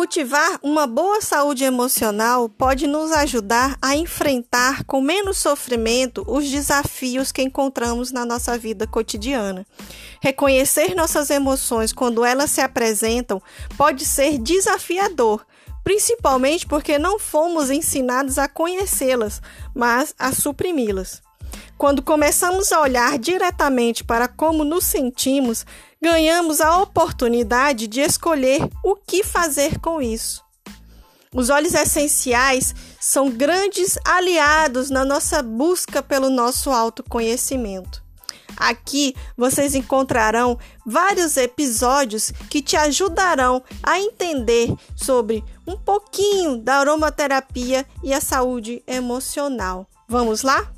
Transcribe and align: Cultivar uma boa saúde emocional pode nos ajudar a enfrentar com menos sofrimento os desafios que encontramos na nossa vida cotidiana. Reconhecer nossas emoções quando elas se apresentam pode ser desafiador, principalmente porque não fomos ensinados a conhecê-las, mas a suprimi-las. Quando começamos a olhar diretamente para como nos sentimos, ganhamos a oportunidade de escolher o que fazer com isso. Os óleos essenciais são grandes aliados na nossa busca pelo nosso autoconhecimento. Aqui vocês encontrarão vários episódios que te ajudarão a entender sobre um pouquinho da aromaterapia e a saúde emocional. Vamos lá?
Cultivar 0.00 0.58
uma 0.62 0.86
boa 0.86 1.20
saúde 1.20 1.62
emocional 1.62 2.48
pode 2.48 2.86
nos 2.86 3.12
ajudar 3.12 3.76
a 3.82 3.94
enfrentar 3.94 4.82
com 4.84 4.98
menos 4.98 5.36
sofrimento 5.36 6.24
os 6.26 6.48
desafios 6.48 7.30
que 7.30 7.42
encontramos 7.42 8.10
na 8.10 8.24
nossa 8.24 8.56
vida 8.56 8.86
cotidiana. 8.86 9.66
Reconhecer 10.22 10.94
nossas 10.94 11.28
emoções 11.28 11.92
quando 11.92 12.24
elas 12.24 12.50
se 12.50 12.62
apresentam 12.62 13.42
pode 13.76 14.06
ser 14.06 14.38
desafiador, 14.38 15.44
principalmente 15.84 16.66
porque 16.66 16.98
não 16.98 17.18
fomos 17.18 17.70
ensinados 17.70 18.38
a 18.38 18.48
conhecê-las, 18.48 19.42
mas 19.74 20.14
a 20.18 20.32
suprimi-las. 20.32 21.20
Quando 21.80 22.02
começamos 22.02 22.72
a 22.72 22.80
olhar 22.82 23.18
diretamente 23.18 24.04
para 24.04 24.28
como 24.28 24.64
nos 24.64 24.84
sentimos, 24.84 25.64
ganhamos 25.98 26.60
a 26.60 26.76
oportunidade 26.76 27.86
de 27.86 28.02
escolher 28.02 28.68
o 28.84 28.94
que 28.94 29.24
fazer 29.24 29.78
com 29.78 30.02
isso. 30.02 30.44
Os 31.34 31.48
óleos 31.48 31.72
essenciais 31.72 32.74
são 33.00 33.30
grandes 33.30 33.98
aliados 34.04 34.90
na 34.90 35.06
nossa 35.06 35.42
busca 35.42 36.02
pelo 36.02 36.28
nosso 36.28 36.68
autoconhecimento. 36.68 38.04
Aqui 38.58 39.16
vocês 39.34 39.74
encontrarão 39.74 40.58
vários 40.84 41.38
episódios 41.38 42.30
que 42.50 42.60
te 42.60 42.76
ajudarão 42.76 43.62
a 43.82 43.98
entender 43.98 44.70
sobre 44.94 45.42
um 45.66 45.78
pouquinho 45.78 46.58
da 46.58 46.74
aromaterapia 46.74 47.86
e 48.02 48.12
a 48.12 48.20
saúde 48.20 48.82
emocional. 48.86 49.86
Vamos 50.06 50.42
lá? 50.42 50.70